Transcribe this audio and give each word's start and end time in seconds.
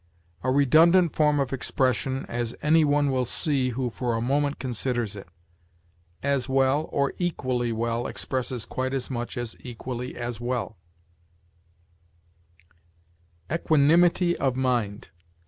A 0.41 0.49
redundant 0.49 1.15
form 1.15 1.39
of 1.39 1.53
expression, 1.53 2.25
as 2.25 2.55
any 2.63 2.83
one 2.83 3.11
will 3.11 3.23
see 3.23 3.69
who 3.69 3.91
for 3.91 4.15
a 4.15 4.19
moment 4.19 4.57
considers 4.57 5.15
it. 5.15 5.27
As 6.23 6.49
well, 6.49 6.89
or 6.91 7.13
equally 7.19 7.71
well, 7.71 8.07
expresses 8.07 8.65
quite 8.65 8.95
as 8.95 9.11
much 9.11 9.37
as 9.37 9.55
equally 9.59 10.15
as 10.15 10.41
well. 10.41 10.75
EQUANIMITY 13.51 14.37
OF 14.37 14.55
MIND. 14.55 15.09